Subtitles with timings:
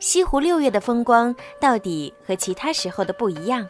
[0.00, 3.68] 西湖六月的风光到底和其他时候的不一样。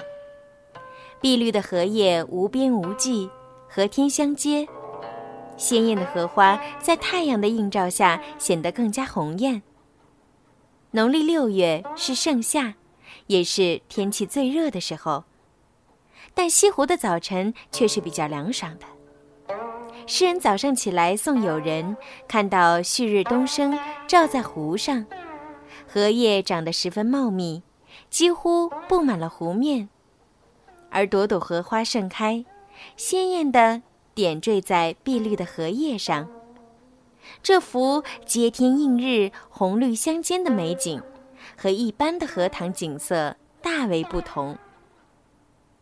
[1.20, 3.28] 碧绿的荷叶无边无际，
[3.68, 4.66] 和天相接，
[5.56, 9.60] 鲜艳的荷花在太阳的映照下显得更加红艳。
[10.92, 12.74] 农历六月是盛夏，
[13.26, 15.24] 也是天气最热的时候，
[16.32, 18.86] 但西湖的早晨却是比较凉爽的。
[20.06, 21.96] 诗人早上起来送友人，
[22.28, 23.76] 看到旭日东升，
[24.06, 25.04] 照在湖上。
[25.92, 27.64] 荷叶长得十分茂密，
[28.08, 29.88] 几乎布满了湖面，
[30.88, 32.44] 而朵朵荷花盛开，
[32.96, 33.82] 鲜艳的
[34.14, 36.28] 点缀在碧绿的荷叶上。
[37.42, 41.02] 这幅接天映日、红绿相间的美景，
[41.56, 44.56] 和一般的荷塘景色大为不同。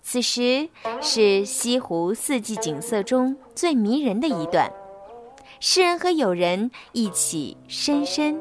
[0.01, 0.71] 此时
[1.03, 4.73] 是西湖四季景色中最迷人的一段，
[5.61, 8.41] 诗人和友人一起深深